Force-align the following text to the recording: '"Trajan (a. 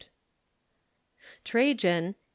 '"Trajan 1.45 2.15
(a. 2.15 2.15